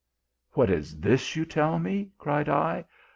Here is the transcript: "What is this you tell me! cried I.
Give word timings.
"What 0.55 0.71
is 0.71 0.99
this 1.01 1.35
you 1.35 1.45
tell 1.45 1.77
me! 1.77 2.09
cried 2.17 2.49
I. 2.49 2.85